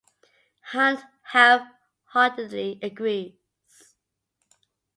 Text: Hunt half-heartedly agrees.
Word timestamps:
Hunt 0.71 1.01
half-heartedly 1.21 2.79
agrees. 2.81 3.33